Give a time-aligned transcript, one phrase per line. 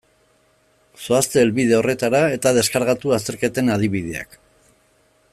[1.07, 4.35] Zoazte helbide horretara eta deskargatu azterketen adibideak.